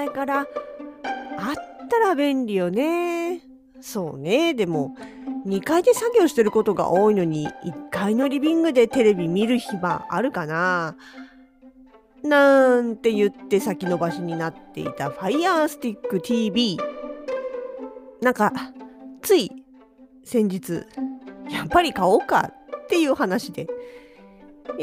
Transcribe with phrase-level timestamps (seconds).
[0.00, 0.46] 前からあっ
[1.90, 3.42] たら便利よね。
[3.82, 4.54] そうね。
[4.54, 4.96] でも
[5.46, 10.96] 2階で作業してることが多いのに1階のリビングでテレビ見る暇あるかな
[12.22, 16.78] なんて言って先延ばしになっていた Fire Stick TV。
[18.22, 18.52] なんか
[19.20, 19.50] つい
[20.24, 20.86] 先日
[21.50, 22.52] やっぱり買おうか
[22.84, 23.66] っていう話で、
[24.78, 24.82] え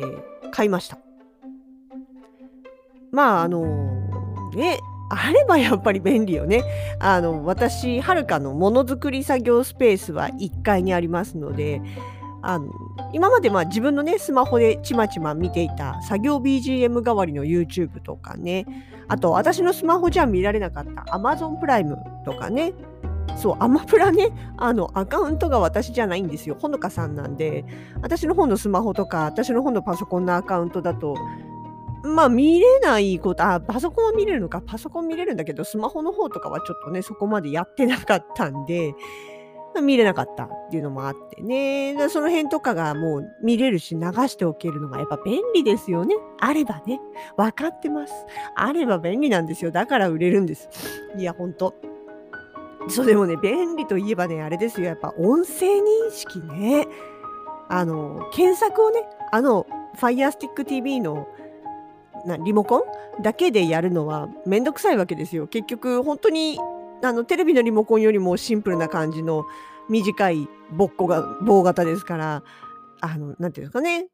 [0.00, 0.98] ー、買いました。
[3.10, 3.93] まああの
[4.54, 6.64] ねあればやっぱり便利よね。
[6.98, 11.82] あの私はるかのものづくり作業スペースは1階にありますので
[12.42, 12.72] あの
[13.12, 18.66] 今までまあ自分のねスマホでちまちま見ていた作業 BGM 代わりの YouTube とかね
[19.08, 22.72] あと私のスマホじゃ見られなかった Amazon プライムとかね
[23.36, 27.64] そうアマプラねあのアカウントが私じゃないんですよほのかさんなんで
[28.02, 31.16] 私の方のスマホとか私の方のパソコンのアカウントだと
[32.04, 38.94] まあ見れないこと、あ、パソコンは見れるのか、パソコン見れるんだけど、スマホの方とかはちょっとね、そこまでやってなかったんで、
[39.82, 41.96] 見れなかったっていうのもあってね。
[42.08, 46.14] その辺とかがもう見れるし流しておけるのがやっぱ便利ですよね。
[46.38, 47.00] あればね。
[47.36, 48.12] 分かってます。
[48.54, 49.70] あれば便利なんですよ。
[49.70, 50.68] だから売れるんです。
[51.16, 51.74] いや、ほんと。
[52.88, 54.86] そうでもね、便利といえばね、あれですよ。
[54.86, 56.86] やっぱ音声認識ね。
[57.68, 59.00] あの、検索をね、
[59.32, 59.66] あの、
[59.96, 61.26] Fire Stick TV の
[62.26, 62.78] なリモコ
[63.18, 65.46] ンだけでやるのはめんどくさいわけですよ。
[65.46, 66.58] 結局本当に
[67.02, 69.44] あのテレビのリモコンよりもシンプルな感じの
[69.88, 72.42] 短いぼっこが棒型ですから
[73.00, 74.06] あのなんていうんですかね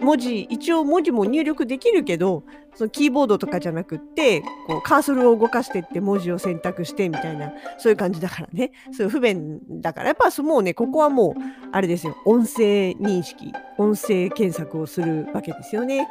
[0.00, 2.44] 文字一応文字も入力できるけど
[2.74, 11.32] そのキーボードとかじゃなくってこうカーソルを動かしてって文字を選択してみたいなそういう感じだからねそういう不便だからやっぱもうねここはもう
[11.72, 16.08] あれですよ音声認識音声検索をするわけですよね。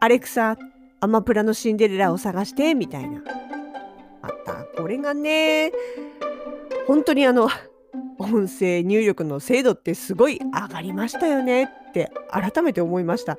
[0.00, 0.56] アレクサ
[1.00, 3.22] アマプラのシンデレラを探してみたいな。
[4.22, 5.72] またこれがね
[6.86, 7.48] 本当にあの
[8.18, 13.38] 音声入力の精度ってすごい上がりましたよねって改めて思いました。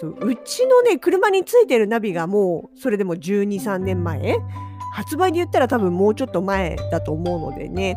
[0.00, 4.38] そううちのね車についてるナビがもうそれでも123年前
[4.94, 7.96] 発売で言ったら多分もうちょっと前だと思うのでね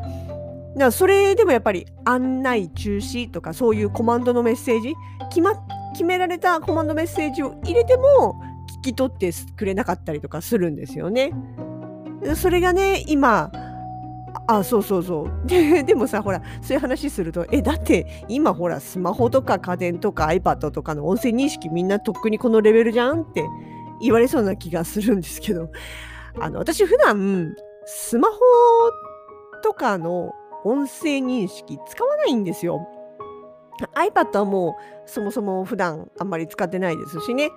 [0.73, 4.95] だからそれでもやっぱり案内中止とかそういうコマンドのメッセージ
[5.29, 8.41] 決まっ決められたコマンドメッセージを入れても
[8.79, 11.31] 聞き取ってくれなかったりとかするんですよね。
[12.35, 13.51] それがね今
[14.47, 23.45] あそうそうそうで でもさほらそういう話するとえだって今ほらスマホとか家電とか iPad とかの音声認識みんなとっくにこのレベルじゃんって
[24.01, 25.69] 言われそうな気がするんですけど
[26.39, 27.53] あの私普段
[27.85, 28.37] スマホ
[29.61, 30.31] とかの
[30.65, 32.87] 音声認識使わないんですよ。
[33.95, 37.51] iPad はもうそもそも普段あんまり使ってないですしね。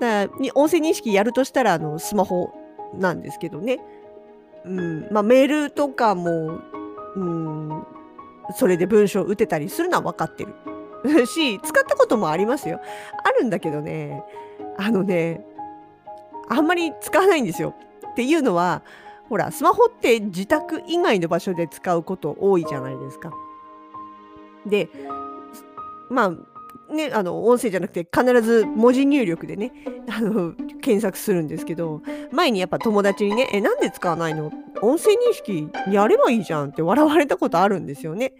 [0.00, 2.50] だから音声認識やるとしたらあのスマホ
[2.98, 3.78] なんですけどね。
[4.64, 6.58] うんまあ、メールとかも、
[7.16, 7.86] うん、
[8.56, 10.54] それで文章打てたりするのは分かってる
[11.26, 12.80] し使ったこともありますよ。
[13.24, 14.24] あるんだけどね
[14.78, 15.44] あのね
[16.48, 17.74] あんまり使わないんですよ。
[18.10, 18.82] っていうのは
[19.28, 23.32] ほらスマホって自宅以外の場所で使うこと多いじゃないですか。
[24.66, 24.88] で
[26.10, 29.72] まあねあの音声じゃなくて必ず文字入力でね
[30.08, 38.34] あの検索するんですけど前にやっぱ友達にね「えなんで使わないの音声認識やればいいじゃん」って笑われたことあるんですよね。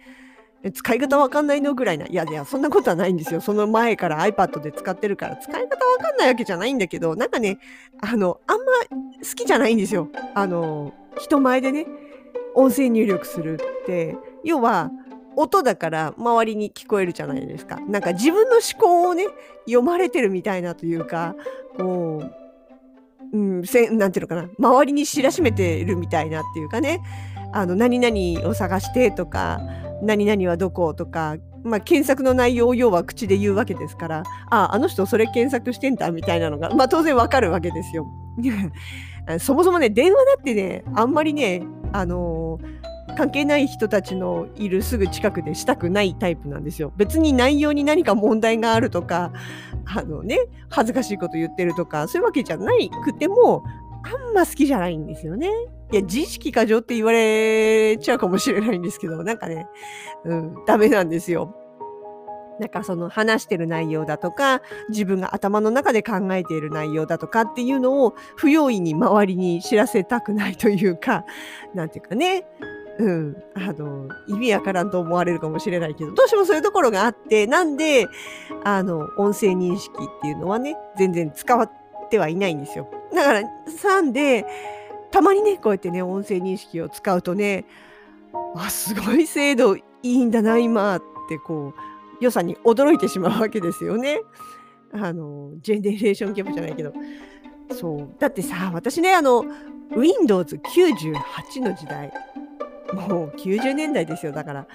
[0.73, 1.75] 使い方わかんないの？
[1.75, 2.07] ぐらいな。
[2.07, 3.39] いやいや、そんなことはないんですよ。
[3.39, 7.59] その前から iPad で使ってるから、使い方わかんないわけじゃないんだけど、なんかね、
[8.01, 10.09] あの、あんま好きじゃないんですよ。
[10.33, 11.85] あの、人前でね、
[12.55, 14.17] 音声入力するって。
[14.43, 14.89] 要は、
[15.37, 17.79] 音だから周りに聞こえるじゃないですか。
[17.87, 19.25] なんか自分の思考をね、
[19.65, 21.35] 読まれてるみたいなというか、
[21.77, 22.23] こ
[23.33, 27.01] う、うん、せなんていうのかな、周りに知らしめてるみたいなっていうかね、
[27.53, 29.61] あの、何々を探してとか、
[30.01, 38.05] 何々はどことか、まあ、検索の内容を要は口で言うわけですから、あ、あの人それ検索してんだみたいなのが、まあ当然わかるわけですよ。
[39.39, 42.59] そもそもね、電話だってね、あんまりね、あの
[43.17, 46.91] 関係ない人たちのいるすぐ近くでしたくないタイプなんですよ。
[46.97, 49.31] 別に内容に何か問題があるとか、
[49.85, 52.71] あのね、恥ずかしいこと言ってるとか、そういうわけじゃな
[53.03, 53.63] くても、
[54.03, 55.49] あんま好きじゃないんですよね。
[55.91, 59.67] いや、自意識過剰って言われちゃうかもしれないんですけど、なんかね、
[60.25, 61.55] うん、ダメなんですよ。
[62.59, 71.25] なんかその話してる内容だとか、自分が頭の中で考えている内容だとかっていうのを不用意に周りに知らせたくないというか、
[71.73, 72.45] なんていうかね、
[72.97, 78.07] うん、あの、意味わからんと思われるかもしれないけど、どうしてもそういうところがあって、なんで、
[78.63, 81.69] あの、音声認識っていうのはね、全然使っ
[82.09, 82.89] てはいないんですよ。
[83.13, 84.45] だから、3で、
[85.11, 87.65] たまにね、こうやってね、音声認識を使うとね、
[88.55, 94.21] あ、すごい精度いいんだな、今ってこう、良さに驚いてしまうわけですよね。
[94.93, 96.93] あの、ジェネレーションギャップじゃないけど。
[97.71, 98.15] そう。
[98.19, 99.43] だってさ、私ね、あの、
[99.95, 102.11] Windows 98の時代、
[102.95, 104.31] もう90年代ですよ。
[104.31, 104.67] だから、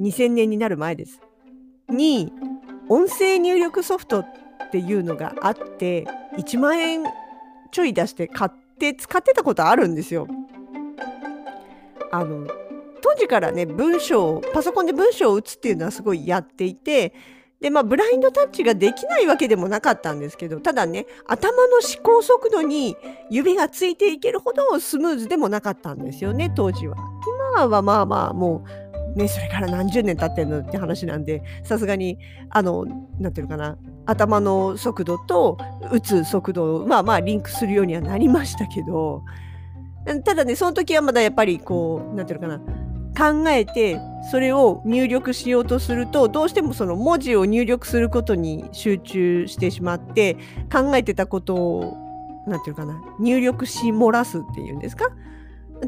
[0.00, 1.20] 2000年になる前です。
[1.88, 2.32] に、
[2.88, 4.26] 音声入力ソフトっ
[4.70, 6.06] ていうのがあって、
[6.38, 7.04] 1万円
[7.70, 10.28] ちょい出して買って使ってたことあるんですよ。
[12.12, 12.46] あの、
[13.02, 17.14] 当時からね、文章パソコンで文章を打つっていうのはすごいやっていて、
[17.60, 22.96] で、まあ、ブラインドタッチができないわけでもなかったんですけど、ただね、頭の思考速度に
[23.30, 26.96] 指がついていけるほどスムーズでもなかったんですよね、当時は。
[27.56, 28.64] 今はまあまあ、も
[29.14, 32.18] う、ね、それから何十年経ってんのって話なんで、さすがに、
[32.50, 32.84] あの、
[33.18, 35.56] なんていうのかな、頭の速度と
[35.90, 39.22] 打つ速度を、まあまあ、リンクするようにはなりましたけど、
[40.24, 43.98] ただね、その時はまだやっぱりこう、なんていうのかな、考えて
[44.30, 50.34] それを入力しようとするとどうしてもその文字を入力することに集中してしまって
[50.70, 51.96] 考えてたことを
[52.46, 55.06] 何て言うかな入力し漏らすっていうんですか？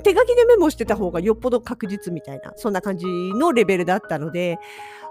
[0.03, 4.59] 手書きでメモしてた方がよっぽど確実みたいなそんな感じのレベルだったので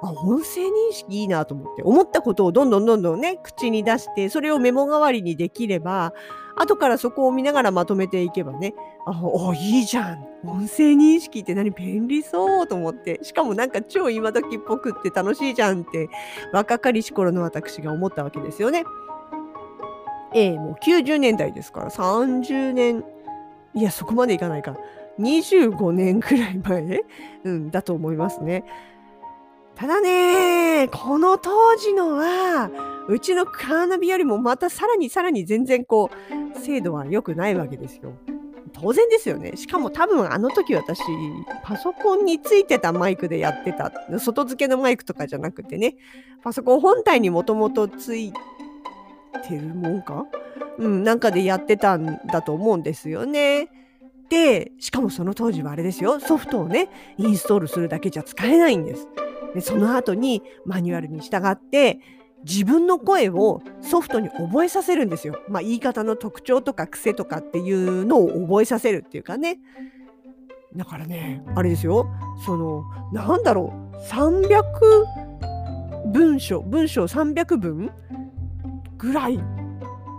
[0.02, 6.14] あ音声認識いいなと思って思ったことをどんどんどんどんね口に出してそれをメモ代わりにできれば
[6.58, 8.74] 後からそこを見ながらまとめていけばね、
[9.06, 10.24] あ、お、いいじゃん。
[10.44, 13.20] 音声認識って何便利そうと思って。
[13.24, 16.10] しかもなんか超今時っぽくって楽しいじゃんって、
[16.52, 18.84] 若かりし頃の私が思ったわけですよね。
[20.34, 23.04] ええもう90年代ですから30年、
[23.74, 24.78] いや、そこまでいかないか。
[25.20, 27.04] 25年くらい前、
[27.44, 28.64] うん、だと思いますね。
[29.76, 32.72] ただね、この当時のは、
[33.08, 36.10] うちのカーナビよりもまたさらにさらに全然こ
[36.56, 38.14] う、精度は良くないわけですよ。
[38.74, 39.54] 当然ですよね。
[39.56, 41.02] しかも多分あの時私、
[41.64, 43.92] パソコンについてたマイクでやってた。
[44.20, 45.96] 外付けのマイクとかじゃなくてね、
[46.44, 48.34] パソコン本体にもともとつい
[49.42, 50.26] てるもんか？
[50.78, 53.70] うん、なんかでやってたんだと思うんですよね。
[54.30, 59.08] で、しかもその当時はあれですよ、ソフトをね、インストールするだけじゃ使えないんです。
[59.56, 62.00] でその後にマニュアルに従って
[62.44, 65.40] 自分の声をソフトに覚えさせるんですよ。
[65.50, 69.60] まあ、言い方の特徴とか癖とかっていうのを覚えさせるっていうかね。
[70.76, 72.08] だからね、あれですよ。
[72.46, 73.98] その、なんだろう。
[74.10, 74.62] 300
[76.12, 77.92] 文章、文章300文
[78.98, 79.40] ぐらい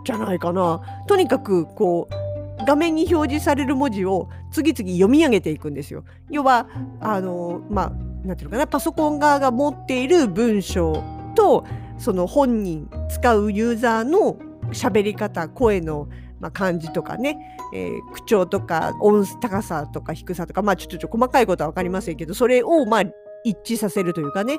[0.04, 0.80] じゃないかな。
[1.06, 6.04] とにかく、こう、画面に表示される文字を次々読み上げていくんですよ。
[6.30, 6.68] 要は、
[7.00, 11.02] あの、まあ、なんていうのかなパソコン側が持っている文章
[11.34, 11.64] と
[11.98, 14.36] その本人使うユーザーの
[14.72, 16.08] 喋り方声の、
[16.40, 17.38] まあ、感じとかね、
[17.74, 23.02] えー、口調とか音高さとか低さとかまあちょっと細かいことは分かりませんけどそれをまあ
[23.44, 24.58] 一致させるというかね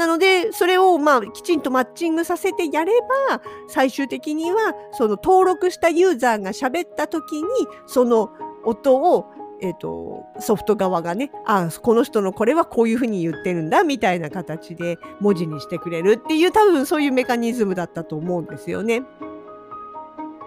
[0.00, 2.92] なのでそれをまあきちんとマッチングさせてやれ
[3.28, 7.48] ば最終的にはその登録したユーザーが喋った時に
[7.86, 8.30] その
[8.64, 9.26] 音を
[9.62, 19.00] えーと、ソフト側がねあこの人のこれはこういうふうに言ってるんだみたいな形で文字にしてくれるっていう多分そういうメカニズムだったと思うんですよね。
[19.00, 19.02] っ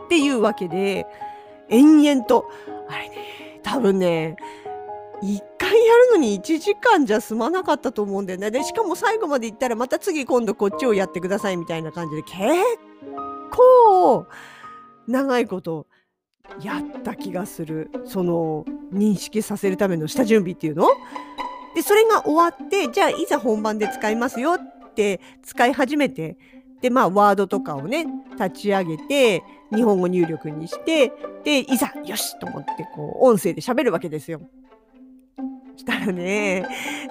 [0.10, 1.06] ていうわけで
[1.70, 2.50] 延々と
[2.90, 4.36] あれね多分ね
[5.24, 8.52] 1回やるのに1時間じゃ済まなかったと思うんだよね。
[8.52, 12.36] でしかも最後まで行ったらまた次今度こっちをやってくださいみたいな感じで結
[13.52, 14.28] 構
[15.08, 15.88] 長いこと
[16.62, 20.88] やった気がするその認識させるための下準備っていうの？
[21.74, 26.38] でそれが終わってじゃあいざ本番で使いますよって使い始めて
[26.82, 29.42] でまあワードとかをね立ち上げて
[29.74, 31.14] 日本語入力にして
[31.44, 34.42] でいざよしと思ってこう音声で喋るわけですよ。
[35.76, 36.66] したらね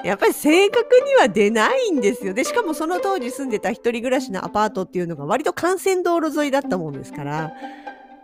[0.05, 2.35] やっぱり正確には出ないんですよ。
[2.35, 7.53] でしかもその当時住んでた一人暮らしのアパートっていうのが割と幹線道路沿いだったもんですから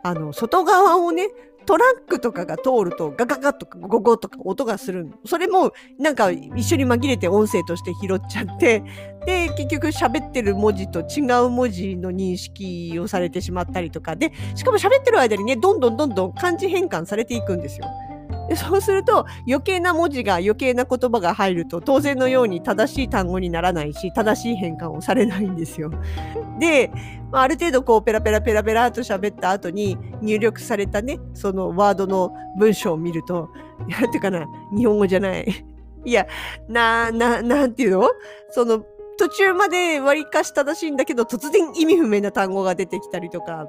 [0.03, 1.29] あの外側をね
[1.69, 5.13] トラックとかが通るとガガガとかゴゴとか音がする。
[5.27, 8.83] それもなんか一緒に紛れて音声として拾っちゃって、
[9.27, 17.87] で、結局喋ってる文字と違う文字の認識をされてしまったりとかで、しかも喋ってる間にね、どんどんどんどん漢字変換されていくんですよ。
[18.49, 25.91] でそうすると余計な文字が余計な言葉が入ると当然のように正しい単語にならないし正しい変換をされないんですよ。
[26.59, 26.91] で、
[27.31, 33.51] まあ、ある程度こうペラペラペラペラと喋った後に入力されたねそのワードの文章を見ると
[33.87, 35.65] なんていうかな日本語じゃない。
[36.05, 36.27] いや
[36.69, 38.09] なななんていうの？
[38.51, 38.83] その
[39.19, 43.67] 途中まで割かし正しいんだけど突然意味不明な単語が出てきたりとか。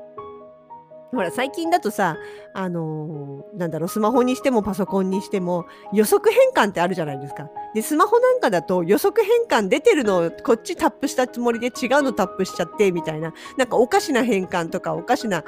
[1.12, 2.18] ほら、最近だとさ、
[2.54, 7.50] あのー、なんだろう、スマホにしてもパソコンにしても予測変換ってあるじゃないですか。
[7.74, 11.72] で、スマホなんかだと予測変換出てるのをこっちタップしたつもりで違う
[12.04, 15.44] のタップしちゃってみたいな、なんかおかしな変換とかおかしな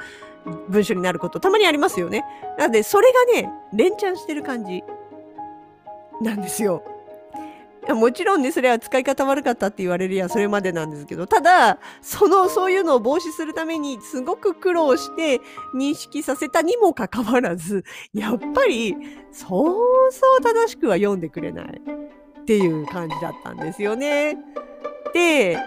[0.68, 2.24] 文章になることたまにありますよね。
[2.58, 4.82] なので、それがね、連チャンしてる感じ
[6.20, 6.82] なんですよ。
[7.88, 15.40] もちろんね、それは使い方悪かったって言われるやそれまでなんですけど、ただ、その、そういうのを防止するためにすごく苦労して
[15.74, 17.84] 認識させたにもかかわらず、
[18.14, 18.96] やっぱり、
[19.32, 21.82] そうそう正しくは読んでくれない
[22.40, 24.36] っていう感じだったんですよね。
[25.12, 25.58] で、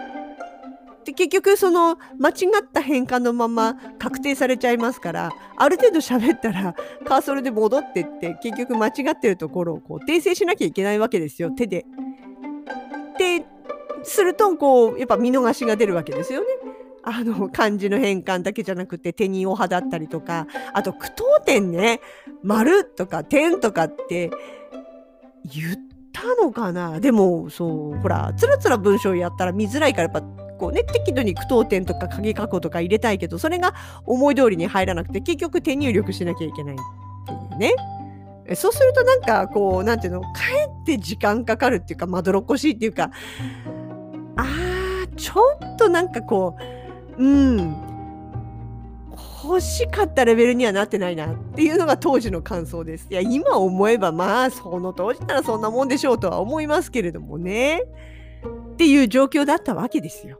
[1.06, 6.74] で結局その間違った変換のまま確定されちゃいますからある程度喋ったら
[7.06, 11.86] カーソルで戻ってって結局間違ってるところをこう訂正しなきゃいけないわけですよ手で。
[13.18, 13.46] で
[14.02, 16.46] するとこうやっぱ見逃しが出るわけですよね。
[17.04, 22.00] あの漢字の変換だけじゃなくて手におはだったりとかあと句読点ね
[22.42, 24.32] 丸とか点とかって
[25.44, 25.76] 言っ
[26.12, 36.78] たのかなでもそうほらつらつら文章やったら見づらいからやっぱこうね適度に句読点とか鍵括弧とか入れたいけどそれが思い通りに入らなくて結局手入力しなきゃいけないっ
[37.26, 37.74] ていうね。
[38.54, 43.10] そうするとなんかこうなんていうのかえって時間かかるっていうかまどろっこしいっていうか
[44.36, 46.56] あーちょっとなんかこ
[47.18, 47.76] ううん
[49.42, 53.06] 欲しかったレベルにはなってないなっていうのが当時の感想です。
[53.10, 57.82] いや今思えばまあその当時ならそんなもんでしょうとは思いますけれどもね
[58.74, 60.38] っていう状況だったわけですよ。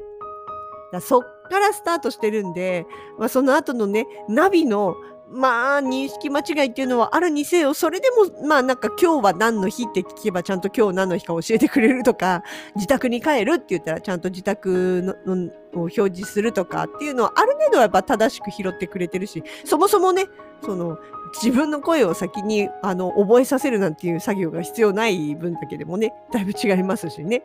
[0.96, 2.86] だそっからスタートしてるんで、
[3.18, 4.96] まあ、その後のねナビの
[5.28, 12.44] まあ、認識間違いっていうのはあるにせよ、それでも、まあなんか今日は何の日って聞けばちゃんと今日何の日か教えてくれるとか、
[12.76, 20.26] 自宅に帰るって言ったらちゃんと自宅のを表示するとかっていうのはある程度はやっぱ正しく拾ってくれてるし、そもそもね、
[20.64, 20.96] その
[21.42, 27.42] 自分の声を先にあの覚えさせるなんていう作業が必要ない分だけでもね、だいぶ違いますしね。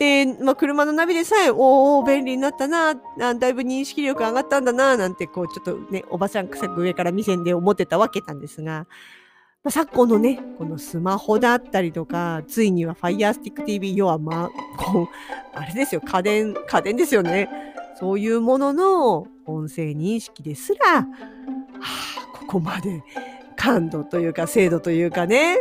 [0.00, 8.86] で、まあ、車のナビでさえ、おお、便利になったな、あだいぶ認識力上がったんだな、なんて、こう、ちょっとね、おばさん臭く上から目線で思ってたわけなんですが、
[9.62, 14.50] まあ、昨今のね、このスマホだったりとか、ついには Fire Stick TV、要はまあ、
[14.82, 15.06] こう、
[15.52, 17.50] あれですよ、家電、家電ですよね。
[17.98, 23.02] そういうものの音声認識ですら、はあ、ここまで
[23.54, 25.58] 感度というか精度というかね。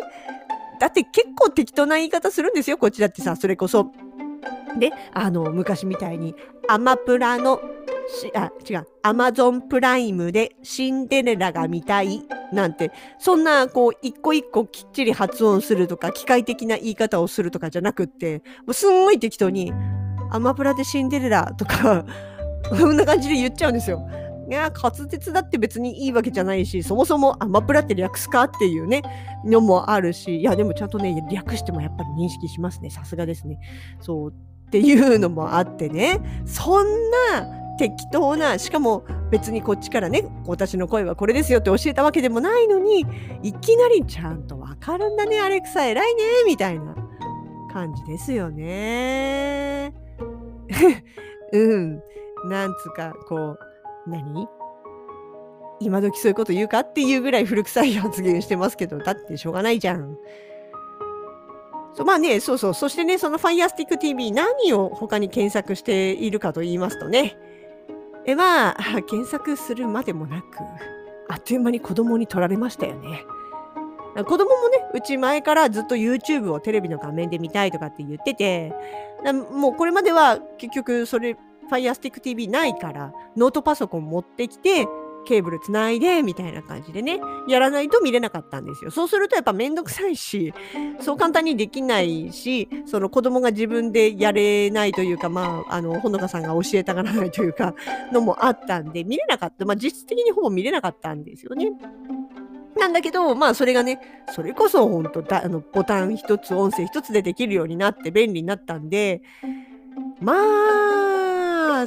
[0.80, 3.92] だって結構適当な言い方するんですよ、こっちだってさ、それこそ。
[4.78, 6.36] で、あの、昔みたいに、
[6.68, 7.60] アマプラの、
[8.36, 12.22] あ、違う、アマゾンプライムでシンデレラが見たい
[12.52, 19.74] なんて、そんな、こう、一個一個きっちり発音するとか、機械的な言い方をするとかじゃなくって、もうすんごい適当に、
[20.32, 22.06] アマプラでシンデレラとか
[22.70, 24.08] こんな感じで言っちゃうんですよ。
[24.50, 29.04] いや、滑舌だって別にいいわけじゃないし、そもそもアマプラって略すかっていうね、
[29.46, 32.90] のもあるし、いや、でもちゃんとね、略してもやっぱり認識しますね。
[32.90, 33.60] さすがですね。
[34.00, 34.34] そう。
[34.70, 36.86] っていうのもあってねそん
[37.34, 43.04] な適当なしかも別にこっちからね私の声はこれですよって教えたわけでもないのに
[43.42, 46.96] いきなりちゃんとわかるんだねアレクサ偉いねみたいな
[47.74, 49.94] 感じですよね。
[51.54, 52.02] うん
[52.48, 53.58] なんつうかこ
[54.08, 54.48] う何？
[55.80, 56.82] 今時そういうこと言うか？
[56.82, 60.16] っていうぐらい古臭い発言してますけどだってしょうがないじゃん。
[62.00, 62.74] そうまあね、そうそう。
[62.74, 67.38] そしてね、その Firestick TV 何を他に検索しているかと言いますとね、
[68.26, 70.46] えまあ、 検索するまでもなく、
[71.28, 73.26] あっという間に子供に取られましたよね。
[74.16, 78.74] 子供もね、うち前からずっと YouTube をテレビの画面で見たいとかって言ってて、
[79.52, 81.36] もうこれまでは結局それ
[81.70, 84.88] Firestick TV ないから、ノートパソコン持ってきて、
[85.26, 88.92] ケーブルつないで、みたいな感じでね、やらないと見れなかったんですよ。
[88.92, 90.54] そうするとやっぱめんどくさいし、
[91.00, 97.74] そう簡単にできないし、その子供が自分でやれないというか、まあ、あの、ほのかさんが教えたがらないというか、
[98.12, 99.66] のもあったんで、見れなかった。
[99.66, 101.72] まあ、実質的にほぼ見れなかったんですよね。
[102.80, 104.00] なんだけど、まあそれがね、
[104.34, 109.22] それこそ本当だあのボタン一つ、音声一つでできるようになって便利になったんで、
[110.22, 111.09] まあ、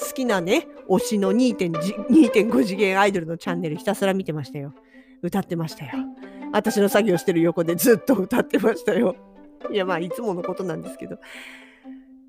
[0.00, 4.74] 好きなね、推しの2.5次元アイドルのチャンネルひたすら見てましたよ。
[5.22, 5.92] 歌ってましたよ。
[6.52, 9.16] 私の作業してる横でずっと歌ってましたよ。
[9.72, 11.18] いや、まあ、いつものことなんですけど。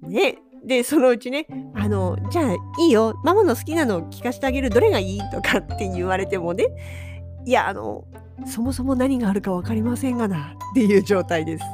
[0.01, 0.37] ね。
[0.65, 6.67] で、そのうちね、あの、じゃあいいよ、ママの好きなの聞かせてあげる、どれがいいとかって言われてもね、
[7.45, 8.05] いや、あの、
[8.45, 11.65] そもそも何があるか分かりませんがなっていう状態です。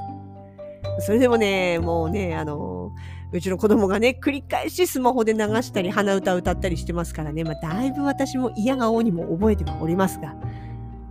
[1.01, 2.91] それでもね、もうね、あの、
[3.31, 10.39] うちの子供がね、繰り返しスマホで流したり、鼻歌歌ったりしてますからね、まあ、だいぶ私も嫌顔にも覚えてはおりますが、ま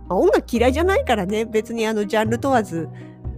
[0.09, 2.89] あ、音楽嫌いじゃないからね、別にあの、ジャンル問わず、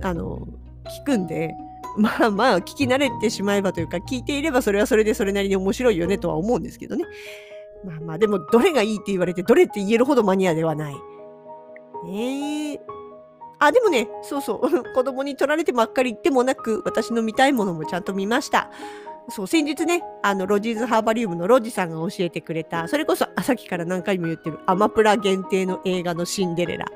[0.02, 0.48] あの、
[0.86, 1.54] 聞くんで、
[1.98, 7.06] まあまあ、聞き慣れてしまえばというか、聞いていればそれはそれでそれなりに面白いよねとは思うんですけどね。
[7.86, 10.96] まあまあ、でも、どれがいいって言われて、どれって言えるほどマニアではない。
[12.06, 13.01] ねえ。
[13.62, 14.60] あ、でもね、そうそう、
[14.96, 18.72] 子供に取られてばっかりでもなく、私の見たいものもちゃんと見ました。
[19.30, 26.88] そう、先日ね、あの、ロジーズハーバリウムのロジさんが教えてくれた、それこそ、さっきから何回も言ってる、アマプラ限定の映画のシンデレラ。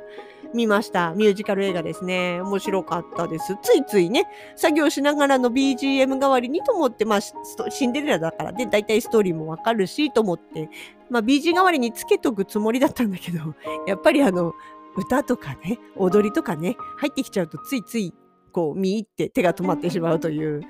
[0.55, 1.13] 見ました。
[1.13, 2.39] ミュージカル映画ですね。
[2.41, 3.57] 面白かったです。
[3.62, 4.24] ついついね、
[4.55, 10.69] 作業しながらの BGM 代わりにと思って、まあ、シンデレラだからで、だいたいストーリーもわかるし、と思って、
[11.10, 13.39] まあ、BG 代わりにつけとくつもりだったんだけど、
[13.86, 14.53] やっぱりあの、
[14.95, 18.13] 歌とかね、踊りとかね、入ってきちゃうとついつい
[18.51, 20.61] こう見入って手が止まってしまうという、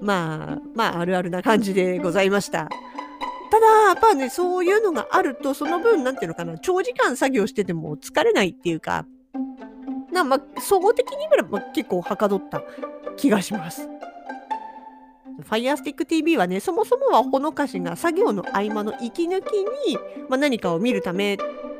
[0.00, 2.68] まあ、まあ、あるあるな感じでございました。
[3.50, 9.06] ただ、やっぱね、そういうのがあると、その分、なんていうのかな、長時間作業してても疲れないっていうか、
[10.10, 12.62] なまあ、総合的に見れば結構はかどった
[13.16, 13.88] 気がします。
[15.42, 19.52] Firestick TV はね、そもそもはほのかしが作業の合間の息抜き
[19.88, 19.98] に、
[20.28, 21.36] まあ、何かを見るため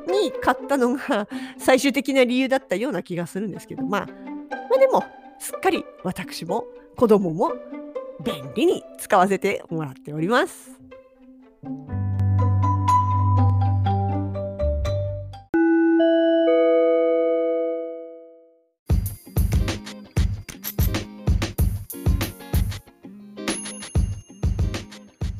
[0.07, 5.05] に買ったのが最終的な理由だったような気がするんですけど、まあ、まあでも、
[5.39, 6.65] すっかり私も
[6.97, 7.53] 子供も
[8.25, 10.73] 便利に使わせてもらっております。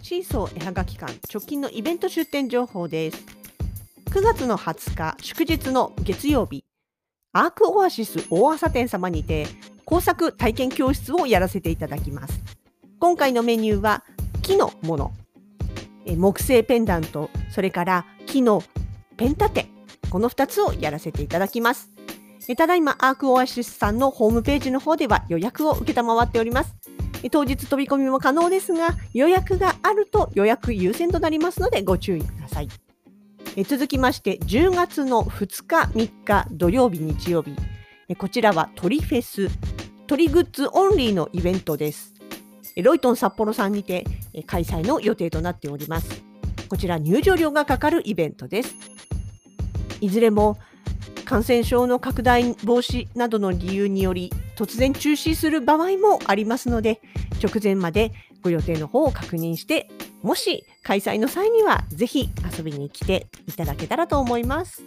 [0.03, 3.44] シーソー絵はがき館直近のイベント出店情報です。
[4.15, 6.65] 9月の20日祝日の月曜日、
[7.33, 9.49] アークオアシス大朝店様にて
[9.85, 12.41] 工作体験教室をやらせていただきます。
[13.01, 14.05] 今回のメニューは
[14.43, 15.13] 木のもの、
[16.07, 18.63] 木製ペンダント、それから木の
[19.17, 19.67] ペン立て、
[20.11, 21.91] この2つをやらせていただきます。
[22.57, 26.77] ただいまアークオアシスさんのホームページの方では予約を受けたまわっております。
[27.33, 32.69] 当日飛び込みも可能ですが、予約があると予約優先となりますのでご注意ください。
[33.57, 37.55] え続きまして10月の2日3日土曜日日曜日。
[38.09, 39.49] えこちらは鳥フェス
[40.09, 42.15] 鳥グッズオンリーのイベントです。
[42.83, 44.05] ロイトン札幌さんにて
[44.47, 46.25] 開催の予定となっております。
[46.69, 48.75] こちら入場料がかかるイベントです。
[50.01, 50.59] いずれも
[51.25, 57.01] 感染症の拡大防止などの理由により突然中止する場合もありますので
[57.41, 58.11] 直前まで
[58.45, 59.89] ご予定の方を確認して
[60.23, 64.85] もし開催の際にはぜひ遊びに来ていただけたらと思います。